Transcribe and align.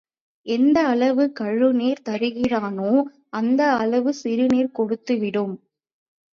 எந்த 0.45 0.77
அளவு 0.87 1.23
கழுநீர் 1.39 2.01
தருகிறானோ 2.09 2.91
அந்த 3.29 3.61
அளவு 3.75 4.13
சிறுநீர் 4.13 4.75
கொடுத்துவிடும். 4.79 5.55